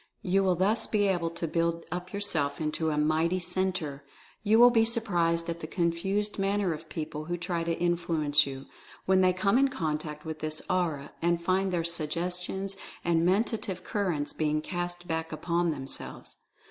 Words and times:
You 0.23 0.43
will 0.43 0.55
thus 0.55 0.87
be 0.87 1.03
able 1.07 1.29
to 1.29 1.47
build 1.47 1.85
up 1.91 2.11
yourself 2.11 2.59
into 2.59 2.89
a 2.89 2.97
mighty 2.97 3.37
Centre. 3.37 4.03
You 4.41 4.57
will 4.57 4.71
be 4.71 4.83
surprised 4.83 5.47
at 5.47 5.59
the 5.59 5.67
confused 5.67 6.39
manner 6.39 6.73
of 6.73 6.89
people 6.89 7.25
who 7.25 7.37
try 7.37 7.63
to 7.63 7.77
influence 7.77 8.47
you, 8.47 8.65
when 9.05 9.21
they 9.21 9.31
come 9.31 9.59
in 9.59 9.67
contact 9.67 10.25
with 10.25 10.39
this 10.39 10.59
Aura, 10.71 11.11
and 11.21 11.39
find 11.39 11.71
their 11.71 11.83
Suggestions 11.83 12.75
and 13.05 13.23
Mentative 13.27 13.83
Cur 13.83 14.09
rents 14.09 14.33
being 14.33 14.59
cast 14.59 15.07
back 15.07 15.31
upon 15.31 15.69
themselves. 15.69 16.35